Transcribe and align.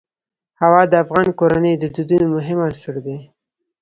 هوا 0.61 0.81
د 0.91 0.93
افغان 1.03 1.27
کورنیو 1.39 1.79
د 1.81 1.85
دودونو 1.95 2.25
مهم 2.35 2.59
عنصر 2.67 2.95
دی. 3.05 3.17